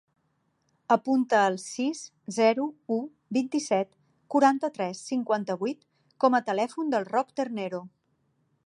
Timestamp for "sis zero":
1.63-2.65